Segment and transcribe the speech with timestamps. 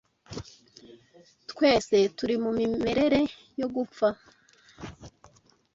[1.51, 3.19] Twese turi mu mimerere
[3.59, 4.07] yo gupfa